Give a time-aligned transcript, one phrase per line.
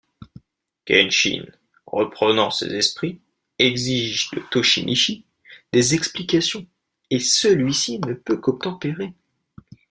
[0.85, 1.45] Kenshin,
[1.85, 3.21] reprenant ses esprits,
[3.59, 5.27] exige de Toshimichi
[5.73, 6.65] des explications,
[7.11, 9.13] et celui-ci ne peut qu'obtempérer.